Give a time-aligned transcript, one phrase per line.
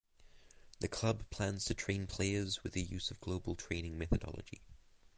[0.79, 4.63] The club plans to train players with the use of global training methodology.